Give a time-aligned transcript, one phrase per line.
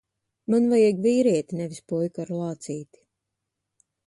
[0.53, 3.05] Man vajag vīrieti, nevis puiku ar lācīti.